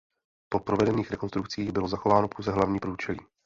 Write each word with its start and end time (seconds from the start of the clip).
Po 0.49 0.59
provedených 0.59 1.11
rekonstrukcích 1.11 1.71
bylo 1.71 1.87
zachováno 1.87 2.27
pouze 2.27 2.51
hlavní 2.51 2.79
průčelí. 2.79 3.19